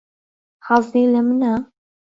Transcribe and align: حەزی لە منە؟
حەزی 0.67 1.05
لە 1.13 1.21
منە؟ 1.27 1.53